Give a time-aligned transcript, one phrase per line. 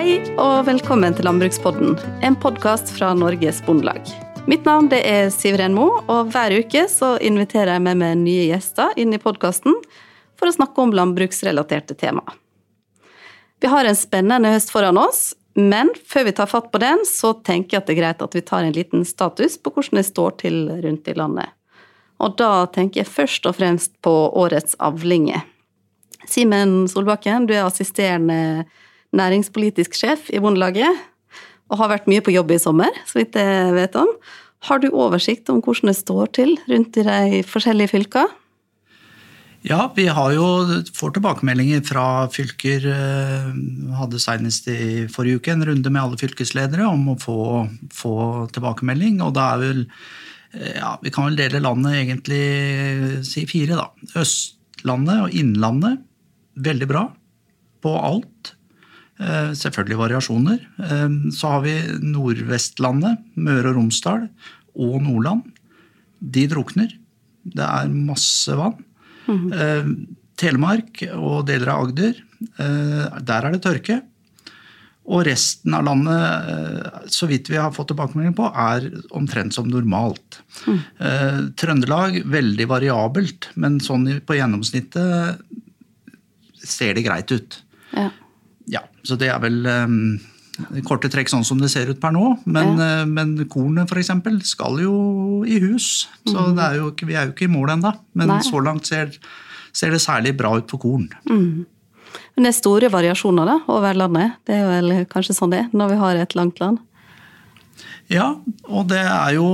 [0.00, 1.90] Hei og velkommen til Landbrukspodden,
[2.24, 4.06] en podkast fra Norges Bondelag.
[4.48, 8.46] Mitt navn det er Siveren Mo, og hver uke så inviterer jeg med meg nye
[8.46, 9.76] gjester inn i podkasten
[10.40, 12.32] for å snakke om landbruksrelaterte temaer.
[13.60, 17.34] Vi har en spennende høst foran oss, men før vi tar fatt på den, så
[17.36, 20.08] tenker jeg at det er greit at vi tar en liten status på hvordan det
[20.08, 21.52] står til rundt i landet.
[22.24, 25.44] Og da tenker jeg først og fremst på årets avlinger.
[26.24, 28.64] Simen Solbakken, du er assisterende
[29.16, 31.06] næringspolitisk sjef i Bondelaget,
[31.70, 34.10] og har vært mye på jobb i sommer, så vidt jeg vet om.
[34.68, 38.26] Har du oversikt om hvordan det står til rundt i de forskjellige fylka?
[39.66, 40.44] Ja, vi har jo,
[40.96, 42.84] får tilbakemeldinger fra fylker.
[42.88, 43.48] Eh,
[43.98, 47.40] hadde senest i forrige uke en runde med alle fylkesledere om å få,
[47.92, 48.14] få
[48.56, 49.20] tilbakemelding.
[49.24, 49.82] Og da er vel
[50.56, 52.40] eh, ja, Vi kan vel dele landet egentlig
[53.28, 54.16] si fire, da.
[54.22, 56.00] Østlandet og Innlandet
[56.56, 57.04] veldig bra
[57.84, 58.54] på alt.
[59.20, 60.60] Eh, selvfølgelig variasjoner.
[60.80, 64.28] Eh, så har vi Nordvestlandet, Møre og Romsdal
[64.80, 65.44] og Nordland.
[66.20, 66.94] De drukner.
[67.44, 68.78] Det er masse vann.
[69.30, 70.06] Mm.
[70.40, 72.16] Telemark og deler av Agder,
[72.58, 74.00] der er det tørke.
[75.08, 80.40] Og resten av landet, så vidt vi har fått tilbakemelding på, er omtrent som normalt.
[80.66, 80.80] Mm.
[81.60, 85.40] Trøndelag veldig variabelt, men sånn på gjennomsnittet
[86.60, 87.62] ser det greit ut.
[87.94, 88.10] Ja.
[88.70, 90.18] Ja så det er vel um,
[90.88, 92.34] korte trekk sånn som det ser ut per nå.
[92.44, 93.02] Men, ja.
[93.02, 94.12] uh, men kornet f.eks.
[94.52, 94.94] skal jo
[95.48, 96.08] i hus.
[96.28, 96.60] Så mm.
[96.66, 97.94] er jo, vi er jo ikke i mål ennå.
[98.18, 98.42] Men Nei.
[98.46, 99.14] så langt ser,
[99.72, 101.08] ser, det særlig bra ut for korn.
[101.30, 101.64] Mm.
[102.34, 104.38] Men det er store variasjoner da, over landet.
[104.48, 106.80] Det er vel kanskje sånn det når vi har et langt land?
[108.10, 108.32] Ja,
[108.66, 109.48] og det er jo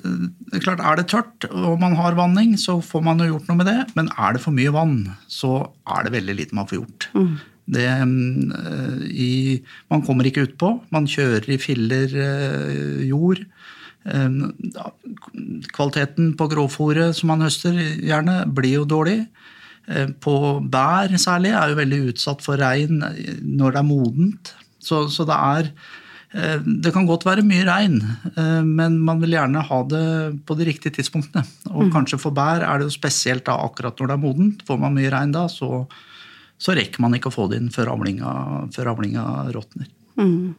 [0.00, 3.50] det er klart, Er det tørt og man har vanning, så får man jo gjort
[3.50, 3.78] noe med det.
[3.98, 4.94] Men er det for mye vann,
[5.28, 7.08] så er det veldig lite man får gjort.
[7.18, 7.34] Mm.
[7.70, 9.32] Det, eh, i,
[9.92, 10.72] man kommer ikke utpå.
[10.94, 13.42] Man kjører i filler eh, jord.
[14.08, 14.40] Eh,
[15.76, 19.22] kvaliteten på grovfòret som man høster, gjerne, blir jo dårlig.
[20.22, 24.52] På bær særlig er jo veldig utsatt for regn når det er modent.
[24.78, 25.72] Så, så det er
[26.62, 27.96] det kan godt være mye regn,
[28.68, 30.04] men man vil gjerne ha det
[30.46, 31.42] på de riktige tidspunktene.
[31.72, 31.90] Og mm.
[31.96, 34.62] kanskje for bær er det jo spesielt da akkurat når det er modent.
[34.68, 35.80] Får man mye regn da, så,
[36.60, 38.32] så rekker man ikke å få det inn før avlinga,
[38.74, 39.88] før avlinga råtner.
[40.20, 40.52] Mm.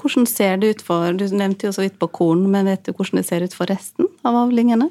[0.00, 2.94] Hvordan ser det ut for Du nevnte jo så vidt på korn, men vet du
[2.94, 4.88] hvordan det ser ut for resten av avlingene?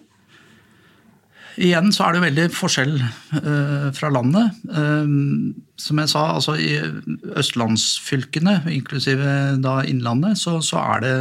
[1.60, 4.60] Igjen så er det veldig forskjell uh, fra landet.
[4.72, 5.52] Uh,
[5.82, 6.78] som jeg sa, altså i
[7.42, 11.16] østlandsfylkene, inklusive da Innlandet, så, så er det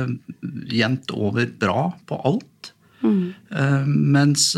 [0.77, 2.73] jevnt over bra på alt.
[3.01, 3.33] Mm.
[3.49, 4.53] Uh, mens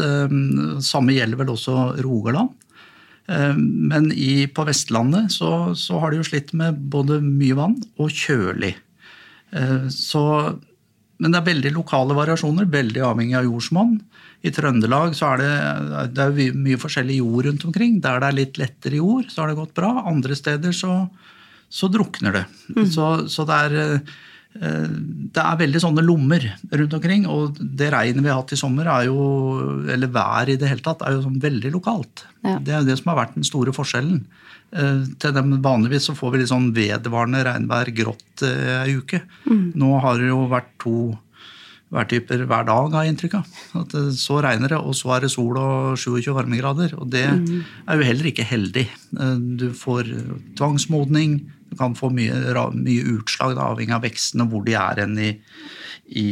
[0.85, 2.53] samme gjelder vel også Rogaland.
[3.57, 8.11] Men i, på Vestlandet så, så, har de jo slitt med både mye vann og
[8.13, 8.75] kjølig.
[9.93, 10.23] Så,
[11.23, 13.95] men det er veldig lokale variasjoner, veldig avhengig av jordsmonn.
[14.43, 15.53] I Trøndelag så er det,
[16.17, 18.01] det er mye forskjellig jord rundt omkring.
[18.03, 19.93] Der det er litt lettere jord, så har det gått bra.
[20.11, 20.97] Andre steder så,
[21.71, 22.45] så drukner det.
[22.75, 22.89] Mm.
[22.91, 24.17] Så, så, det er eh,
[24.53, 27.25] det er veldig sånne lommer rundt omkring.
[27.31, 29.23] Og det regnet vi har hatt i sommer, er jo,
[29.91, 32.27] eller vær i det hele tatt, er jo sånn veldig lokalt.
[32.45, 32.59] Ja.
[32.61, 34.21] Det er jo det som har vært den store forskjellen.
[34.73, 39.21] Eh, til dem Vanligvis så får vi litt sånn vedvarende regnvær grått ei eh, uke.
[39.45, 39.67] Mm.
[39.79, 40.97] Nå har det jo vært to
[41.93, 43.57] værtyper hver dag, har jeg inntrykk av.
[43.83, 46.95] At så regner det, og så er det sol og 27 varmegrader.
[46.97, 47.59] Og det mm.
[47.85, 48.87] er jo heller ikke heldig.
[49.19, 50.09] Eh, du får
[50.61, 51.43] tvangsmodning,
[51.79, 52.35] kan få mye,
[52.77, 55.33] mye utslag, da, avhengig av veksten og hvor de er hen i,
[56.13, 56.27] i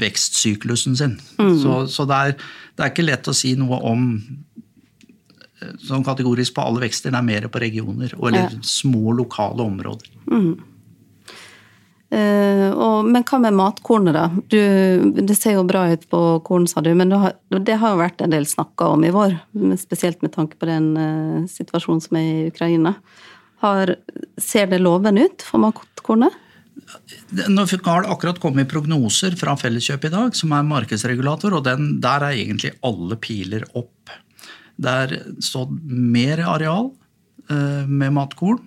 [0.00, 1.18] vekstsyklusen sin.
[1.40, 1.56] Mm.
[1.62, 2.38] Så, så det, er,
[2.76, 7.14] det, er, ikke lett å si noe om eh, sånn kategorisk på alle vekster.
[7.14, 8.50] Det er mer på regioner, eller ja.
[8.66, 10.12] små lokale områder.
[10.30, 10.52] Mm.
[12.10, 14.24] Uh, og, men hva med matkornet, da?
[14.50, 17.94] Du, det ser jo bra ut på korn, sa du, men det har, det har
[17.94, 19.36] jo vært en del snakka om i vår.
[19.78, 22.96] Spesielt med tanke på den uh, situasjonen som er i Ukraina.
[23.60, 23.94] Har,
[24.40, 26.36] ser det loven ut for matkornet?
[27.50, 31.92] Nå har det akkurat kommet prognoser fra Felleskjøp i dag, som er markedsregulator, og den,
[32.02, 34.10] der er egentlig alle piler opp.
[34.80, 36.90] Det er stått mer areal
[37.52, 38.62] uh, med matkorn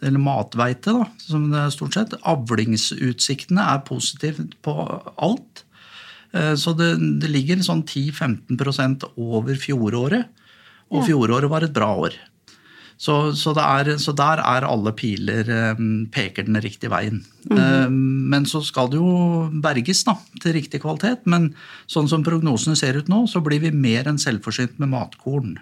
[0.00, 2.14] eller matveite, da, som det er stort sett.
[2.28, 4.74] Avlingsutsiktene er positive på
[5.16, 5.64] alt.
[6.32, 10.30] Eh, så det, det ligger sånn 10-15% over fjoråret,
[10.92, 12.16] og fjoråret var et bra år.
[13.02, 15.80] Så, så, er, så der er alle piler eh,
[16.14, 17.24] peker den riktige veien.
[17.50, 17.96] Mm -hmm.
[18.30, 21.26] Men så skal det jo berges da, til riktig kvalitet.
[21.26, 21.54] Men
[21.86, 25.58] sånn som prognosene ser ut nå, så blir vi mer enn selvforsynt med matkorn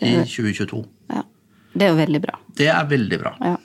[0.00, 0.84] i 2022.
[1.10, 1.22] Ja.
[1.74, 2.38] Det er jo veldig bra.
[2.56, 3.36] Det er veldig bra.
[3.40, 3.56] Ja.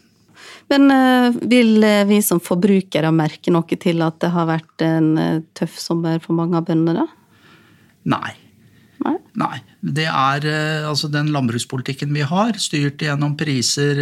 [0.68, 5.80] Men uh, vil vi som forbrukere merke noe til at det har vært en tøff
[5.80, 7.08] sommer for mange av bøndene?
[8.04, 8.36] Nei.
[9.04, 9.16] Nei.
[9.36, 9.58] Nei.
[9.96, 14.00] Det er uh, altså den landbrukspolitikken vi har, styrt gjennom priser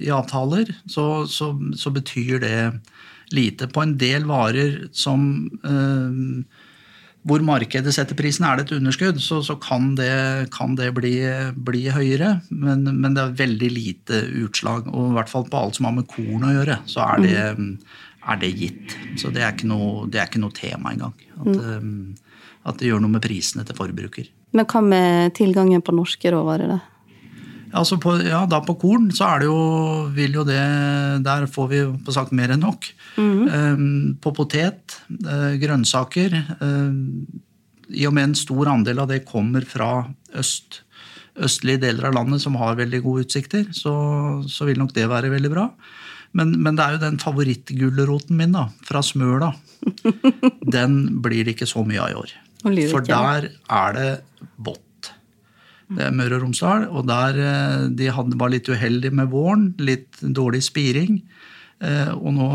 [0.00, 2.58] i avtaler, så, så, så, betyr det
[3.34, 3.68] lite.
[3.72, 5.26] På en del varer som
[7.24, 11.14] hvor markedet setter prisen, er det et underskudd, så, så kan det, kan det bli,
[11.56, 12.34] bli, høyere.
[12.50, 14.90] Men, men, det er veldig lite utslag.
[14.92, 17.46] Og i hvert fall på alt som har med korn å gjøre, så er det,
[17.56, 17.70] mm.
[18.28, 18.96] er det gitt.
[19.22, 21.16] Så det er ikke noe, er ikke noe tema engang.
[21.38, 22.33] At, mm.
[22.64, 24.28] Um, at, det gjør noe med prisene til forbruker.
[24.54, 26.74] Men hva med tilgangen på norske råvarer?
[26.74, 26.80] da?
[27.74, 29.58] Altså på, ja, da på korn så er det jo,
[30.14, 30.60] vil jo det
[31.26, 32.86] Der får vi på sagt mer enn nok.
[33.16, 34.14] Mm -hmm.
[34.20, 36.30] På potet, uh, grønnsaker
[37.90, 40.82] I og med en stor andel av det kommer fra øst,
[41.36, 45.30] østlige deler av landet som har veldig gode utsikter, så, så vil nok det være
[45.30, 45.68] veldig bra.
[46.34, 49.52] Men, men, det er jo den favorittgulroten min da, fra Smøla.
[50.76, 52.32] Den blir det ikke så mye av i år.
[52.92, 54.10] For der er det
[54.56, 54.80] bått.
[55.94, 56.86] Det er Møre og Romsdal.
[56.90, 59.72] Og der eh, de var litt uheldige med våren.
[59.82, 61.20] Litt dårlig spiring.
[61.84, 62.48] Eh, og nå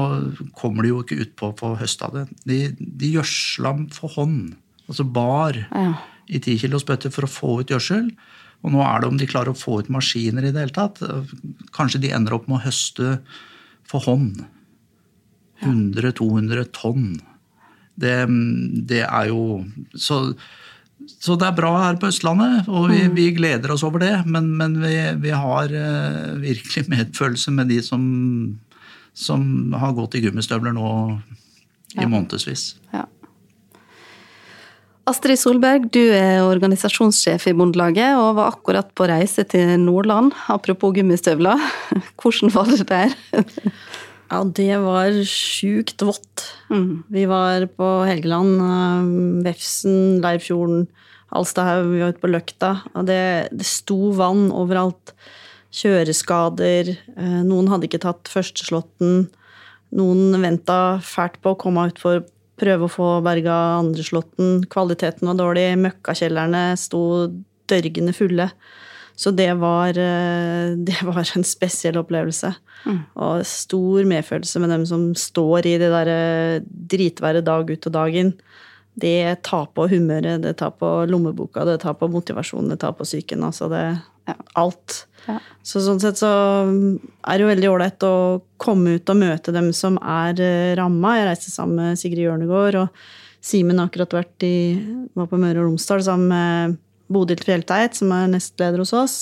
[0.57, 2.25] kommer de jo ikke utpå på høsta det.
[2.50, 4.56] De, de gjødsla for hånd.
[4.89, 5.94] Altså bar ja.
[6.27, 8.09] i ti kilos bøtter for å få ut gjødsel.
[8.65, 11.00] Og nå er det om de klarer å få ut maskiner i det hele tatt.
[11.75, 13.19] Kanskje de ender opp med å høste
[13.88, 14.41] for hånd.
[15.63, 17.19] 100-200 tonn.
[18.00, 18.16] Det,
[18.88, 19.66] det, er jo
[19.96, 20.22] Så
[21.07, 23.13] så det er bra her på Østlandet, og vi, mm.
[23.16, 24.13] vi gleder oss over det.
[24.28, 28.04] Men, men vi, vi, har uh, virkelig medfølelse med de som,
[29.16, 29.46] som
[29.80, 30.90] har gått i gummistøvler nå
[31.96, 32.04] ja.
[32.04, 32.74] i månedsvis.
[32.94, 33.06] Ja.
[35.10, 40.36] Astrid Solberg, du er organisasjonssjef i Bondelaget og var akkurat på reise til Nordland.
[40.51, 41.63] Apropos gummistøvler,
[42.22, 43.16] hvordan var det der?
[44.29, 46.45] Ja, det var sjukt vått.
[46.69, 47.03] Mm.
[47.09, 50.83] Vi var på Helgeland, Vefsen, Vefsn, Leirfjorden,
[51.33, 52.71] Alstahaug, vi var ute på Løkta.
[52.93, 55.15] Og det, det sto vann overalt.
[55.73, 56.93] Kjøreskader.
[56.93, 59.27] Eh, noen hadde ikke tatt førsteslåtten.
[59.97, 62.25] Noen venta fælt på å komme ut for å
[62.59, 64.65] prøve å få berga andreslåtten.
[64.69, 65.67] Kvaliteten var dårlig.
[65.81, 67.01] Møkkakjellerne sto
[67.69, 68.49] dørgende fulle.
[69.19, 72.54] Så det var, eh, det var en spesiell opplevelse.
[72.86, 73.00] Mm.
[73.19, 76.19] Og stor medfølelse med dem som står i det derre
[76.63, 78.33] dritværet dag ut og dag inn.
[79.00, 83.07] Det tar på humøret, det tar på lommeboka, det tar på motivasjonen, det tar på
[83.07, 83.44] psyken.
[83.48, 83.83] Altså det
[84.27, 85.04] ja, alt.
[85.27, 85.38] Ja.
[85.63, 88.15] Så sånn sett så er det jo veldig ålreit å
[88.62, 91.18] komme ut og møte dem som er eh, ramma.
[91.19, 94.56] Jeg reiste sammen med Sigrid Hjørnegård, og Simen har akkurat vært i,
[95.15, 99.17] var på Møre og Romsdal sammen med Bodil Fjellteit, som er nestleder hos oss.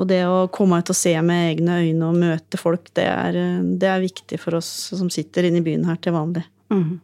[0.00, 3.36] Og det å komme ut og se med egne øyne og møte folk, det er,
[3.80, 6.46] det er viktig for oss som sitter inne i byen her til vanlig.
[6.72, 7.00] Mm.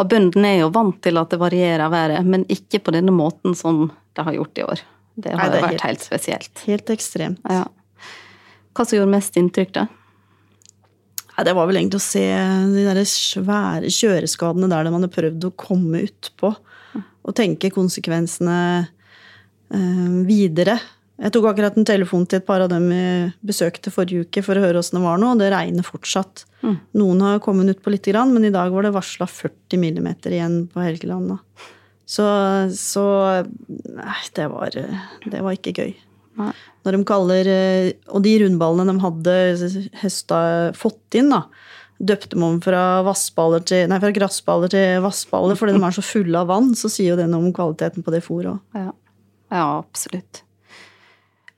[0.00, 3.56] Og bøndene er jo vant til at det varierer været, men ikke på denne måten
[3.58, 3.86] som
[4.16, 4.84] det har gjort i år.
[5.14, 6.64] Det har Nei, det vært helt, helt, spesielt.
[6.66, 7.44] Helt ekstremt.
[7.50, 7.66] Ja.
[8.74, 9.86] Hva som gjorde mest inntrykk, da?
[11.34, 12.24] Ja, det var vel egentlig å se
[12.70, 16.50] de der svære kjøreskadene der man har prøvd å komme utpå.
[17.24, 18.56] Og tenke konsekvensene
[20.28, 20.78] videre.
[21.14, 23.02] Jeg tok akkurat en telefon til et par av dem vi
[23.46, 26.42] besøkte forrige uke for å høre åssen det var nå, og det regner fortsatt.
[26.64, 26.74] Mm.
[26.98, 30.64] Noen har kommet utpå lite grann, men i dag var det varsla 40 millimeter igjen
[30.72, 31.36] på Helgeland.
[32.04, 32.26] Så,
[32.76, 33.04] så
[33.68, 35.94] Nei, det var, det var ikke gøy.
[36.40, 36.50] Nei.
[36.84, 37.48] Når de kaller
[38.10, 39.36] Og de rundballene de hadde
[40.02, 40.40] høsta,
[40.74, 41.44] fått inn, da,
[42.02, 42.82] døpte man fra,
[43.62, 47.12] til, nei, fra gressballer til vassballer fordi de er så fulle av vann, så sier
[47.12, 48.60] jo det noe om kvaliteten på det fôret òg.
[48.74, 48.90] Ja.
[49.54, 50.42] Ja, absolutt.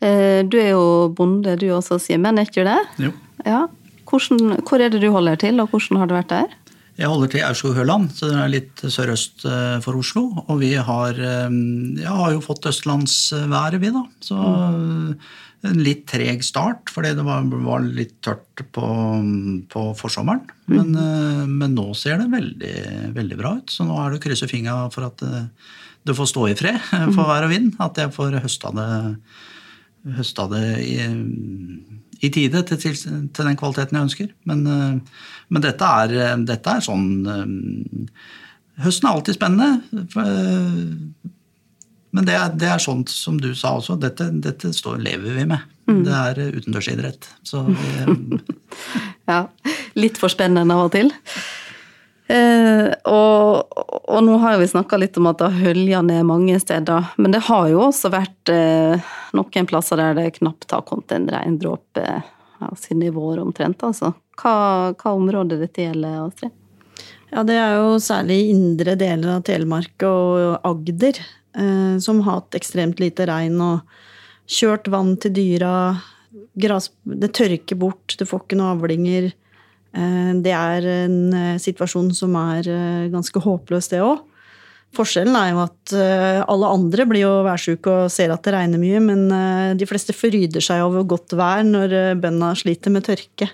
[0.04, 2.78] Eh, du er jo bonde du også, Simen, er ikke det?
[3.06, 3.14] Jo.
[3.46, 3.64] Ja.
[4.06, 6.54] Hvordan, hvor er det du holder til, og hvordan har du vært der?
[6.96, 10.28] Jeg holder til Aurskog-Høland, så det er litt sørøst eh, for Oslo.
[10.46, 11.56] Og vi har, eh,
[12.02, 14.04] ja, har jo fått østlandsværet, vi, da.
[14.24, 14.38] Så
[15.66, 18.90] en litt treg start, fordi det var, var litt tørt på,
[19.72, 20.44] på forsommeren.
[20.70, 21.56] Men, mm.
[21.56, 22.76] men, nå ser det veldig,
[23.16, 25.24] veldig bra ut, så nå er det å krysse fingra for at
[26.06, 27.28] du får stå i fred for mhm.
[27.28, 27.74] vær og vind.
[27.82, 28.88] At jeg får høsta det,
[30.16, 30.96] høsta det i,
[32.20, 34.34] i, tide til, til, til, den kvaliteten jeg ønsker.
[34.48, 37.46] Men, eh, men dette, er, dette, er, sånn eh,
[38.84, 40.02] Høsten er alltid spennende.
[40.20, 41.32] Eh,
[42.16, 43.96] men det er, det er sånt som du sa også.
[44.00, 45.64] Dette, dette står, lever vi med.
[45.88, 46.02] Mm.
[46.06, 47.28] Det er utendørsidrett.
[47.46, 47.64] Så
[49.26, 49.46] Ja.
[49.98, 51.08] Litt for spennende av og til.
[52.26, 56.58] Eh, og, og, nå har vi snakka litt om at det har hølja ned mange
[56.60, 57.12] steder.
[57.16, 61.28] Men det har jo også vært eh, noen plasser der det knapt har kommet en
[61.30, 64.14] regndråpe ja, siden i vår omtrent, altså.
[64.40, 64.56] Hva,
[64.98, 66.54] hva område dette gjelder, Astrid?
[67.32, 72.58] Ja, det er jo særlig indre deler av Telemark og Agder eh, som har hatt
[72.58, 73.96] ekstremt lite regn og
[74.46, 75.72] kjørt vann til dyra.
[76.56, 79.32] Gras, det tørker bort, du får ikke noen avlinger.
[79.96, 84.24] Eh, det er en eh, situasjon som er eh, ganske håpløs, det òg.
[84.96, 85.92] Forskjellen er jo at
[86.48, 90.62] alle andre blir jo værsjuke og ser at det regner mye, men de fleste fryder
[90.62, 93.50] seg over godt vær når bøndene sliter med tørke.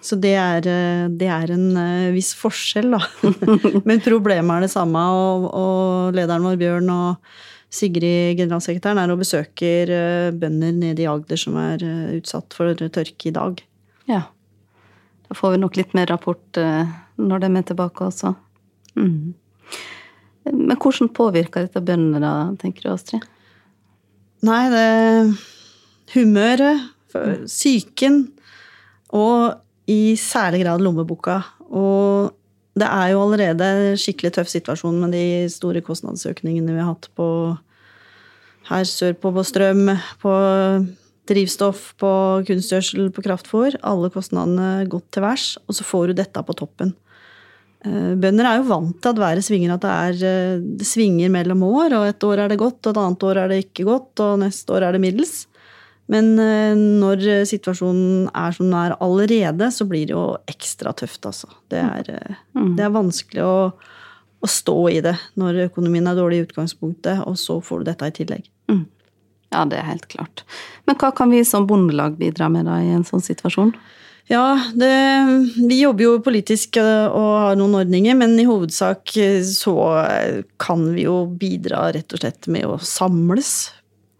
[0.00, 0.68] Så det er,
[1.10, 1.66] det er en
[2.14, 3.02] viss forskjell, da.
[3.90, 9.20] men problemet er det samme, og, og lederen vår, Bjørn, og Sigrid, generalsekretæren, er og
[9.20, 9.92] besøker
[10.38, 11.82] bønder nede i Agder som er
[12.14, 13.60] utsatt for tørke i dag.
[14.08, 14.22] Ja.
[15.26, 16.60] Da får vi nok litt mer rapport
[17.16, 18.34] når de er tilbake også.
[18.96, 19.34] Mm.
[20.46, 23.24] Men hvordan påvirker dette bøndene, da, tenker du, Astrid?
[24.46, 24.86] Nei, det
[26.14, 26.84] humøret,
[27.46, 28.26] psyken
[29.16, 29.56] og
[29.90, 31.40] i særlig grad lommeboka.
[31.66, 32.34] Og
[32.76, 33.68] det er jo allerede
[34.00, 37.28] skikkelig tøff situasjon med de store kostnadsøkningene vi har hatt på
[38.66, 39.88] her sørpå på strøm,
[40.20, 40.32] på
[41.28, 42.10] drivstoff, på
[42.48, 43.76] kunstgjødsel, på kraftfôr.
[43.86, 46.94] Alle kostnadene gått til værs, og så får du dette på toppen.
[47.86, 51.32] Eh, bønder er jo vant til at været svinger, at det, er, eh, det svinger
[51.32, 51.98] mellom år.
[51.98, 54.40] Og et år er det godt, og et annet år er det ikke godt, og
[54.42, 55.36] neste år er det middels.
[56.12, 61.26] Men eh, når situasjonen er som den er allerede, så blir det jo ekstra tøft,
[61.26, 61.50] altså.
[61.70, 62.74] Det er, mm.
[62.78, 67.38] det er vanskelig å, å, stå i det når økonomien er dårlig i utgangspunktet, og
[67.40, 68.50] så får du dette i tillegg.
[69.54, 70.42] Ja, det er helt klart.
[70.88, 73.74] Men hva kan vi som bondelag bidra med da i en sånn situasjon?
[74.26, 74.90] Ja, det,
[75.54, 79.76] vi jobber jo politisk og har noen ordninger, men i hovedsak eh, så
[80.58, 83.52] kan vi jo bidra rett og slett med å samles.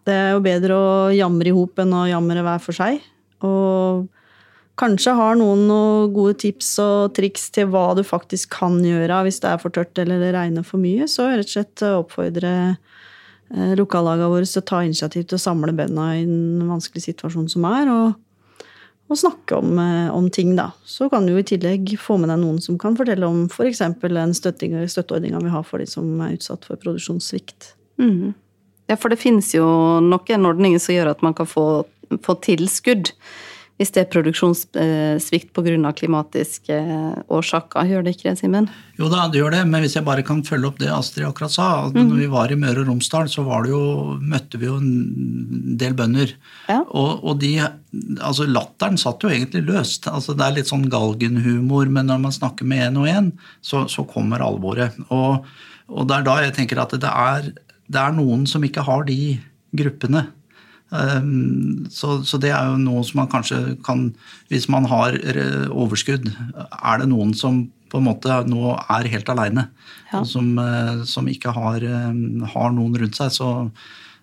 [0.06, 3.00] Det er jo bedre å jamre i hop enn å jamre hver for seg.
[3.42, 4.06] Og
[4.78, 9.40] kanskje har noen noen gode tips og triks til hva du faktisk kan gjøre hvis
[9.42, 12.52] det er for tørt eller det regner for mye, så rett og slett oppfordre
[13.78, 17.66] lokallagene våre til å ta initiativ til å samle bøndene i den vanskelig situasjonen som
[17.68, 17.90] er.
[17.92, 18.14] og
[19.06, 20.72] og snakke om, eh, om, ting, da.
[20.84, 23.82] Så kan du i tillegg få med deg noen som kan fortelle om f.eks.
[24.00, 27.74] For den støtteordninga vi har for de som er utsatt for produksjonssvikt.
[28.02, 28.34] Mm.
[28.90, 29.66] Ja, for det finnes jo
[30.02, 31.86] noen ordninger som gjør at man kan få,
[32.22, 33.12] få tilskudd
[33.76, 35.90] hvis det er produksjonssvikt pga.
[35.92, 36.76] klimatiske
[37.28, 37.84] årsaker.
[37.90, 38.68] Gjør det ikke det, Simen?
[38.96, 41.52] Jo da, det gjør det, men hvis jeg bare kan følge opp det Astrid akkurat
[41.52, 41.66] sa.
[41.92, 41.98] mm.
[42.08, 43.80] Når vi var i Møre og Romsdal, så jo,
[44.20, 46.32] møtte vi jo en del bønder.
[46.70, 46.80] Ja.
[46.88, 47.52] Og, og de,
[48.16, 50.08] altså latteren satt jo egentlig løst.
[50.08, 53.30] Altså Det er litt sånn galgenhumor, men når man snakker med én og én,
[53.60, 54.96] så, så, kommer alvoret.
[55.10, 55.44] Og,
[55.90, 57.52] og, det er da jeg tenker at det er,
[57.92, 59.36] det er noen som ikke har de
[59.76, 60.30] gruppene
[60.86, 64.04] så, så, det er jo noe som man kanskje kan
[64.52, 65.16] Hvis man har
[65.74, 69.68] overskudd, er det noen som på en måte nå er helt aleine,
[70.10, 70.20] ja.
[70.20, 73.50] og som, eh, som ikke har, ehm, har, noen rundt seg, så,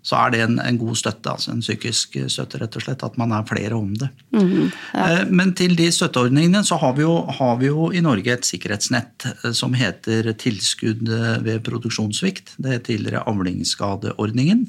[0.03, 3.05] så er det en, en, god støtte, altså en psykisk støtte, rett og slett.
[3.07, 4.09] At man er flere om det.
[4.35, 5.05] Mm, ja.
[5.05, 8.49] Eh, men til de støtteordningene så har vi, jo, har vi, jo, i Norge et
[8.49, 11.07] sikkerhetsnett eh, som heter tilskudd
[11.45, 12.57] ved produksjonssvikt.
[12.59, 14.67] Det er tidligere avlingsskadeordningen.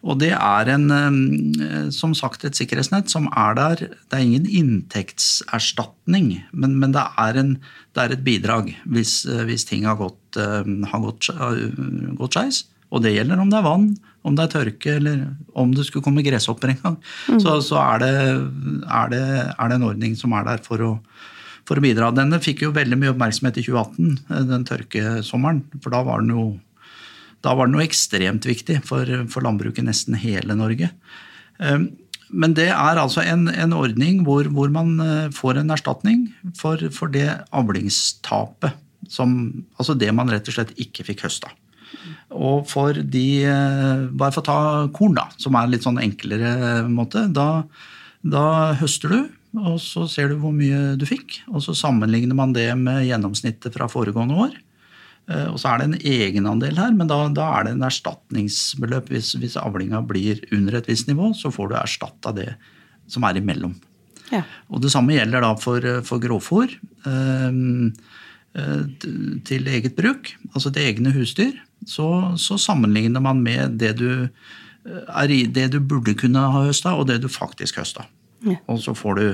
[0.00, 3.82] Og det er en, eh, som sagt et sikkerhetsnett som er der.
[4.08, 7.54] Det er ingen inntektserstatning, men, men det, er en,
[7.92, 11.28] det, er et bidrag hvis, eh, hvis ting har gått, eh, har gått,
[12.20, 12.62] gått skeis.
[12.90, 13.90] Og det gjelder om det er vann,
[14.26, 15.20] om det er tørke, eller
[15.54, 16.96] om det skulle komme gresshopper en gang.
[17.28, 17.42] Mm.
[17.44, 19.20] Så, så er, det, er, det,
[19.52, 20.90] er, det, en ordning som er der for å,
[21.68, 22.10] for å bidra.
[22.16, 25.62] Denne fikk jo veldig mye oppmerksomhet i 2018, den tørkesommeren.
[25.78, 26.48] For da var den jo
[27.44, 30.90] da var det noe ekstremt viktig for, for landbruket i nesten hele Norge.
[31.60, 31.90] Ehm,
[32.30, 36.28] men det er altså en, en ordning hvor, hvor, man eh, får en erstatning
[36.58, 38.76] for, for det avlingstapet.
[39.10, 39.32] Som,
[39.80, 41.50] altså det man rett og slett ikke fikk høsta.
[42.30, 44.60] Og for de eh, Bare for å ta
[44.94, 47.26] korn, da, som er en litt sånn enklere måte.
[47.34, 47.64] Da,
[48.22, 48.46] da
[48.78, 49.20] høster du,
[49.58, 51.40] og så ser du hvor mye du fikk.
[51.50, 54.58] Og så sammenligner man det med gjennomsnittet fra foregående år.
[55.30, 59.12] Eh, og så er det en egenandel her, men da, da er det en erstatningsbeløp.
[59.14, 62.50] Hvis, hvis avlinga blir under et visst nivå, så får du erstatta det
[63.10, 63.76] som er imellom.
[64.30, 64.44] Ja.
[64.70, 66.70] Og Det samme gjelder da for, for grovfòr
[67.10, 67.60] eh,
[68.60, 68.84] eh,
[69.46, 71.54] til eget bruk, altså til egne husdyr.
[71.88, 72.06] Så,
[72.36, 74.10] så sammenligner man med det du,
[74.84, 78.04] er i, det du burde kunne ha høsta, og det du faktisk høsta.
[78.44, 78.56] Ja.
[78.72, 79.24] Og så får du,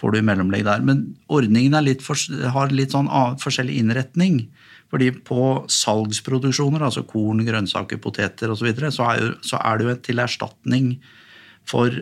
[0.00, 0.82] får du mellomlegg der.
[0.86, 2.18] Men ordningen litt for,
[2.54, 3.10] har litt sånn
[3.42, 4.46] forskjellig innretning.
[4.88, 9.86] Fordi på salgsproduksjoner, altså korn, grønnsaker, poteter osv., så, videre, så, er så er det
[9.88, 10.86] jo til erstatning
[11.68, 11.92] for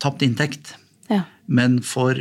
[0.00, 0.74] tapt inntekt.
[1.10, 1.24] Ja.
[1.46, 2.16] Men for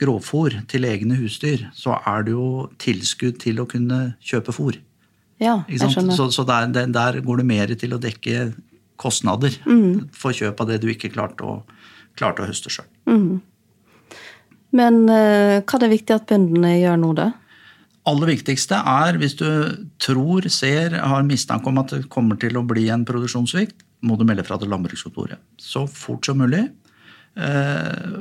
[0.00, 4.80] grovfòr til egne husdyr, så er det jo tilskudd til å kunne kjøpe fòr.
[5.42, 6.16] Ja, jeg skjønner.
[6.16, 8.52] Så, så der, der- går det mer til å dekke
[8.96, 10.08] kostnader Mm.
[10.14, 11.62] for kjøp av det du ikke klarte å,
[12.16, 12.86] klarte å høste sjøl.
[14.72, 17.26] Men eh, hva er det viktig at bøndene gjør nå, da?
[18.08, 19.48] Aller viktigste er hvis du
[20.02, 24.24] tror, ser, har mistanke om at det kommer til å bli en produksjonssvikt, må du
[24.26, 25.38] melde fra til landbrukskontoret.
[25.62, 26.64] Så fort som mulig.
[27.38, 28.16] Eh,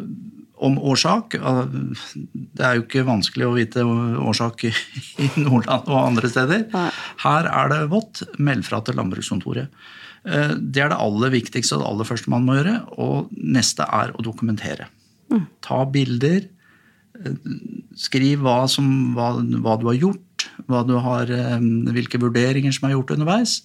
[0.61, 1.61] om årsak eh,
[2.31, 4.71] Det er jo ikke vanskelig å vite årsak i
[5.25, 6.67] i Nordland og andre steder.
[7.25, 8.21] Her er det vått.
[8.37, 9.73] Meld fra til landbrukskontoret.
[10.23, 12.77] Eh, Det er det aller viktigste og det aller første man må gjøre.
[13.01, 14.87] Og neste er å dokumentere.
[15.65, 16.45] Ta bilder.
[17.99, 18.85] Skriv hva, som,
[19.17, 21.59] hva, hva du har gjort, du har, eh,
[21.93, 23.61] hvilke vurderinger som er gjort underveis.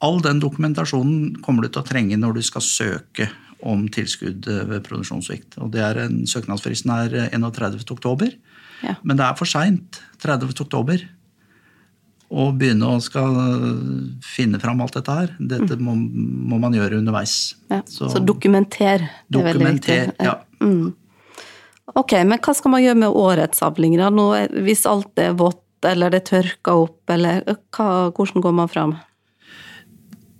[0.00, 3.30] All den dokumentasjonen kommer du til å trenge når du skal søke
[3.64, 5.58] om tilskudd eh, ved produksjonssvikt.
[5.62, 7.82] Og det er en, Søknadsfristen er eh, 31.
[7.90, 8.34] oktober.
[8.84, 8.96] Ja.
[9.02, 10.52] Men det er for seint 30.
[10.60, 11.06] oktober
[12.34, 13.36] å begynne å skal
[14.24, 15.34] finne fram alt dette her.
[15.38, 17.54] Dette må, må man gjøre underveis.
[17.70, 17.82] Ja.
[17.86, 19.04] Så, dokumenter.
[19.28, 19.98] Det er veldig viktig.
[20.10, 20.24] dokumenter.
[20.24, 21.03] Ja.
[21.92, 24.06] Ok, men hva skal man gjøre med årets avlinger?
[24.06, 24.10] da?
[24.14, 24.28] Nå,
[24.64, 27.42] hvis alt er vått, eller det tørker opp, eller
[27.76, 28.94] hva, hvordan går man fram?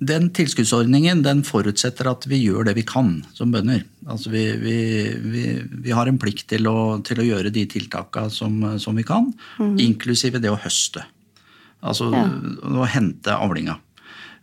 [0.05, 3.85] Den tilskuddsordningen den forutsetter at vi gjør det vi kan som bønder.
[4.11, 4.77] Altså vi, vi,
[5.33, 5.45] vi,
[5.85, 9.31] vi har en plikt til å, til å gjøre de tiltakene som, som vi kan,
[9.61, 11.05] inklusive det å høste.
[11.85, 12.25] Altså Ja.
[12.81, 13.79] å hente avlinga.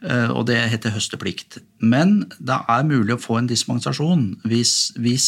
[0.01, 1.60] Eh, Og det heter høsteplikt.
[1.81, 5.27] Men det er mulig å få en dispensasjon hvis, hvis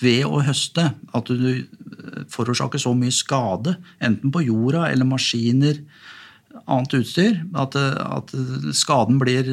[0.00, 5.82] ved å høste at du eh, forårsaker så mye skade, enten på jorda eller maskiner,
[6.70, 8.32] annet utstyr, at, at
[8.74, 9.46] skaden blir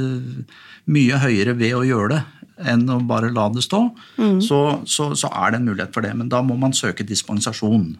[0.89, 2.23] mye høyere ved å gjøre det
[2.73, 3.83] enn å bare la det stå,
[4.41, 6.13] så, så, så er det en mulighet for det.
[6.17, 7.91] Men da må man søke dispensasjon.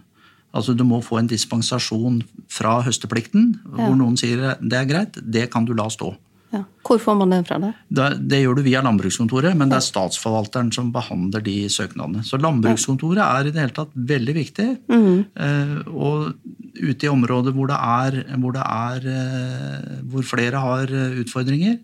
[0.56, 5.50] Altså Du må få en dispensasjon fra høsteplikten, hvor noen sier det er greit, det
[5.54, 6.16] kan du la stå.
[6.54, 6.62] Ja.
[6.88, 7.58] Hvor får man den fra?
[7.60, 7.72] Det?
[7.92, 12.24] Det, det gjør du via Landbrukskontoret, men det er statsforvalteren som behandler de søknadene.
[12.24, 14.68] Så Landbrukskontoret er i det hele tatt veldig viktig.
[14.88, 16.32] Eh, og
[16.78, 21.78] ute i områder hvor det er, hvor, det er eh, hvor flere har eh, utfordringer,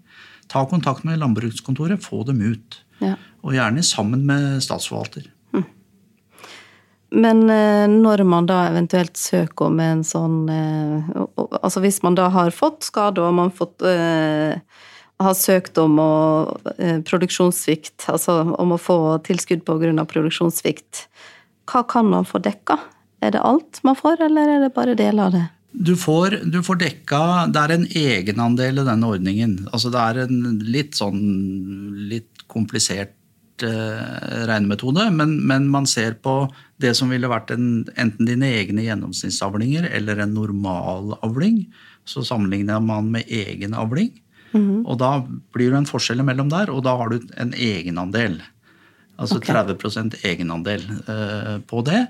[0.52, 2.80] ta kontakt med Landbrukskontoret, få dem ut.
[3.04, 3.18] Ja.
[3.44, 5.28] Og gjerne sammen med statsforvalter.
[7.14, 12.30] Men eh, når man da eventuelt søker om en sånn eh, Altså hvis man da
[12.34, 14.58] har fått skade og man fått, uh,
[15.22, 16.14] har søkt om å,
[16.76, 21.06] uh, produksjonssvikt, altså om å få tilskudd av produksjonssvikt,
[21.72, 22.78] hva kan man få dekka?
[23.24, 25.46] Er det alt man får, eller er det bare deler av det?
[25.74, 29.56] Du får, du får dekka Det er en egenandel i denne ordningen.
[29.72, 31.24] Altså det er en litt sånn
[32.12, 33.16] litt komplisert
[33.62, 36.48] regnemetode, men, men man ser på
[36.82, 41.60] det som ville vært en, enten dine egne gjennomsnittsavlinger eller en normalavling.
[42.04, 44.10] Så sammenligner man med egen avling.
[44.54, 45.12] Og da
[45.56, 48.38] blir det en forskjell mellom der, og da har du en egenandel.
[49.18, 49.54] Altså okay.
[49.54, 52.06] 30 egenandel eh, på det.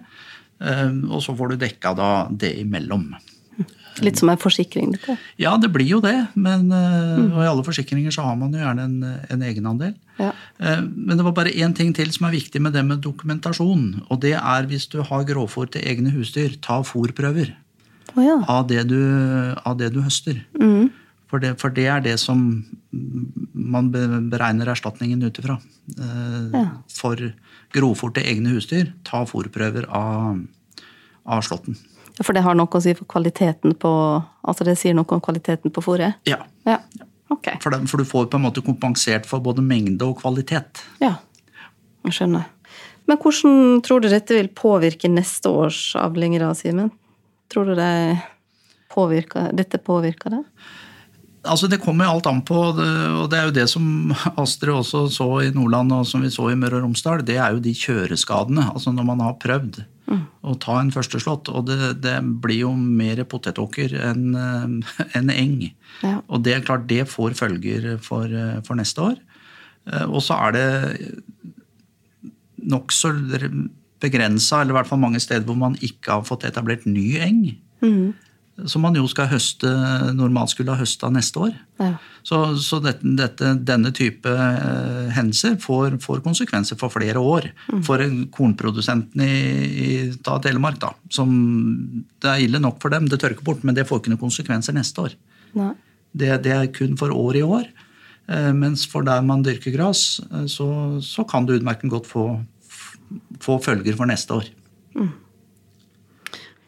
[0.59, 3.09] Eh, og så får du dekka da det imellom.
[4.01, 5.17] Litt som en forsikring, dette.
[5.37, 6.15] Ja, det blir jo det.
[6.33, 7.33] Men mm.
[7.33, 8.95] og i alle forsikringer så har man jo gjerne en,
[9.29, 9.93] en egenandel.
[10.17, 10.31] Ja.
[10.57, 14.03] Eh, Men det var bare én ting til som er viktig med det med dokumentasjon.
[14.09, 17.53] Og det er hvis du har grovfòr til egne husdyr, ta fôrprøver
[18.15, 18.39] oh, ja.
[18.47, 18.99] av det du,
[19.65, 20.41] av det du høster.
[20.59, 20.89] Mm.
[21.29, 22.65] For, det, for det er det som
[23.53, 25.59] man beregner erstatningen ut ifra.
[25.97, 26.67] Eh, Ja.
[26.93, 27.17] For
[27.73, 30.37] grovfòr til egne husdyr, ta fôrprøver av,
[31.25, 31.77] av slåtten.
[32.21, 33.91] For det har noe å si for kvaliteten på
[34.43, 36.19] Altså det sier noe om kvaliteten på fôret?
[36.29, 36.81] Ja, Ja.
[37.31, 37.57] Okay.
[37.63, 40.83] for, den, for du får på en måte kompensert for både mengde og kvalitet.
[41.01, 41.15] Ja,
[42.05, 42.43] jeg skjønner.
[43.09, 46.91] Men hvordan tror du dette vil påvirke neste års avlinger, da, Simen?
[47.51, 48.19] Tror du det
[48.93, 50.43] påvirker, dette påvirker det?
[51.43, 55.27] Altså Det kommer alt an på, og det er jo det som Astrid også så
[55.43, 58.69] i Nordland og som vi så i Møre og Romsdal, det er jo de kjøreskadene.
[58.71, 61.49] Altså når man har prøvd å ta en førsteslått.
[61.49, 64.35] Og det, det blir jo mer potetåker enn
[65.19, 65.59] en eng.
[66.03, 66.17] Ja.
[66.27, 69.15] Og det er klart det får følger for, eh, for neste år.
[69.87, 70.67] Eh, Og så er det
[72.63, 73.13] nokså
[74.03, 77.43] begrensa, eller i hvert fall mange steder hvor man ikke har fått etablert ny eng.
[78.69, 79.69] Som man jo skal høste,
[80.13, 81.53] normalt skulle ha høsta neste år.
[81.81, 81.95] Ja.
[82.21, 87.49] Så, så dette, dette, denne type eh, hendelser får, får konsekvenser for flere år.
[87.65, 89.31] For kornprodusentene kornprodusenten i,
[89.85, 91.33] i da, Telemark, da, som
[92.21, 94.77] det er ille nok for dem, det tørker bort, men det får ikke noen konsekvenser
[94.77, 95.17] neste år.
[96.13, 97.65] Det, det er kun for år i år.
[98.29, 100.69] Eh, mens for der man dyrker gress, eh, så,
[101.03, 102.27] så kan det utmerket godt få,
[103.41, 104.53] få følger for neste år.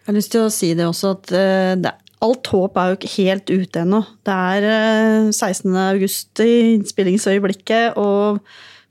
[0.06, 1.92] Jeg har lyst til å si det også, at eh, det,
[2.22, 4.04] alt håp er jo ikke helt ute ennå.
[4.22, 5.72] Det er eh, 16.
[5.82, 8.38] august i innspillingsøyeblikket, og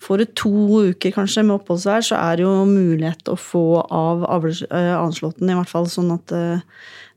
[0.03, 4.27] får du to uker kanskje med oppholdsvær, så er det jo mulighet å få av
[4.27, 5.87] avls- eh, i hvert fall.
[5.87, 6.67] Sånn at eh,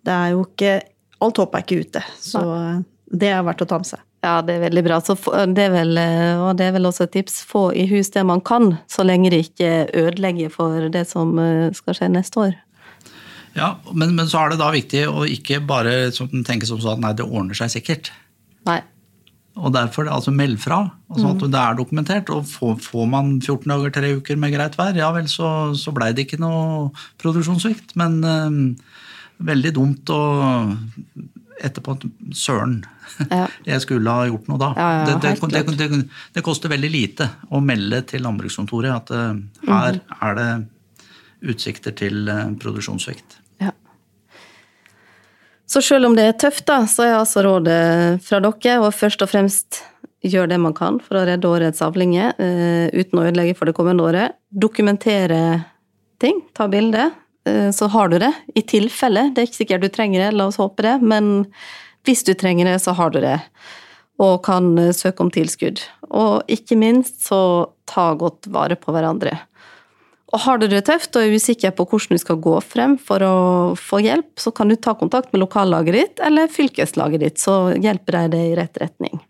[0.06, 0.78] det er jo ikke
[1.18, 2.02] Alt håp er ikke ute.
[2.22, 4.04] Så eh, det er verdt å ta med seg.
[4.22, 5.00] Ja, det er veldig bra.
[5.02, 5.16] Så
[5.56, 8.22] det er vel, eh, og det er vel også et tips, få i hus det
[8.30, 12.56] man kan, så lenge det ikke ødelegger for det som eh, skal skje neste år.
[13.58, 16.12] Ja, men, men så er det da viktig å ikke bare
[16.46, 18.12] tenke som sånn at nei, det ordner seg sikkert.
[18.70, 18.82] Nei.
[19.58, 22.30] Og derfor altså meld fra, altså at det er dokumentert.
[22.30, 25.94] Og får, får man 14 dager, tre uker med greit vær, ja vel, så, så
[25.96, 26.92] blei det ikke noe
[27.24, 27.96] produksjonssvikt.
[27.98, 28.60] Men eh,
[29.50, 30.22] veldig dumt å
[31.58, 31.98] etterpå
[32.38, 32.84] Søren,
[33.32, 33.48] Ja.
[33.72, 34.68] jeg skulle ha gjort noe da.
[34.78, 36.02] Ja, ja, det, det, det,
[36.36, 40.18] det, koster veldig lite å melde til landbrukskontoret at uh, her Mhm.
[40.22, 40.50] er det
[41.56, 43.40] utsikter til uh, produksjonssvikt.
[45.78, 49.22] Så selv om det er tøft, da, så er altså rådet fra dere å først
[49.22, 49.84] og fremst
[50.26, 53.76] gjøre det man kan for å redde årets avlinger uh, uten å ødelegge for det
[53.78, 54.40] kommende året.
[54.50, 55.40] Dokumentere
[56.22, 57.12] ting, ta bilde,
[57.48, 58.34] Uh, så har du det.
[58.60, 59.30] I tilfelle.
[59.32, 61.46] Det er ikke sikkert du trenger det, la oss håpe det, men
[62.04, 63.38] hvis du trenger det, så har du det.
[64.20, 65.80] Og kan eh, søke om tilskudd.
[66.10, 67.40] Og ikke minst så
[67.88, 69.38] ta godt vare på hverandre.
[70.28, 73.24] Og har du det tøft og er usikker på hvordan du skal gå frem for
[73.24, 73.36] å
[73.80, 78.18] få hjelp, så kan du ta kontakt med lokallaget ditt eller fylkeslaget ditt, så hjelper
[78.18, 79.22] de deg i rett retning.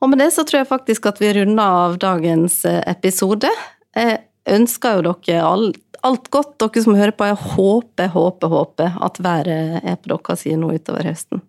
[0.00, 3.50] Og med det så tror jeg faktisk at vi runder av dagens eh, episode.
[3.94, 7.28] Jeg ønsker jo dere alt, alt godt, dere som hører på.
[7.28, 11.44] Jeg håper, håper, håper at været er på deres side nå utover høsten.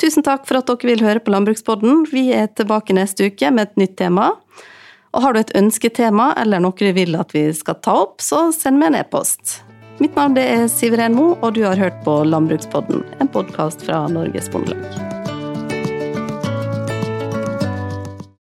[0.00, 2.06] Tusen takk for at dere vil høre på Landbrukspodden.
[2.12, 4.30] Vi er tilbake neste uke med et nytt tema.
[5.16, 8.50] Og har du et ønsketema eller noe du vil at vi skal ta opp, så
[8.52, 9.62] send meg en e-post.
[9.96, 14.52] Mitt navn er Siveren Mo, og du har hørt på Landbrukspodden, en podkast fra Norges
[14.52, 15.15] Bondelag.